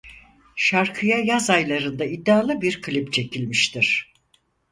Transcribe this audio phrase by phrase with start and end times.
[0.55, 4.13] Şarkıya yaz aylarında iddialı bir klip çekilmiştir.